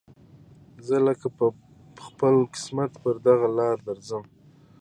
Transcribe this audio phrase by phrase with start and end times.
[0.87, 1.51] زه لکه پل
[1.97, 4.23] په خپل قسمت پر دغه لاره درځم